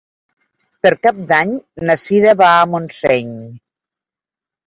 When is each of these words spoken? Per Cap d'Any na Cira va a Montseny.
Per 0.85 0.91
Cap 1.07 1.17
d'Any 1.31 1.51
na 1.89 1.95
Cira 2.05 2.33
va 2.41 2.49
a 2.61 2.65
Montseny. 2.71 3.37